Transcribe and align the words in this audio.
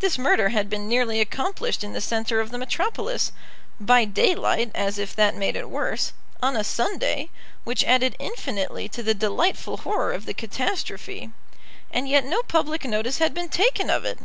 This 0.00 0.18
murder 0.18 0.50
had 0.50 0.68
been 0.68 0.90
nearly 0.90 1.22
accomplished 1.22 1.82
in 1.82 1.94
the 1.94 2.00
centre 2.02 2.38
of 2.38 2.50
the 2.50 2.58
metropolis, 2.58 3.32
by 3.80 4.04
daylight, 4.04 4.70
as 4.74 4.98
if 4.98 5.16
that 5.16 5.34
made 5.38 5.56
it 5.56 5.70
worse, 5.70 6.12
on 6.42 6.54
a 6.54 6.62
Sunday, 6.62 7.30
which 7.64 7.82
added 7.84 8.14
infinitely 8.18 8.90
to 8.90 9.02
the 9.02 9.14
delightful 9.14 9.78
horror 9.78 10.12
of 10.12 10.26
the 10.26 10.34
catastrophe; 10.34 11.30
and 11.90 12.06
yet 12.10 12.26
no 12.26 12.42
public 12.42 12.84
notice 12.84 13.16
had 13.20 13.32
been 13.32 13.48
taken 13.48 13.88
of 13.88 14.04
it! 14.04 14.18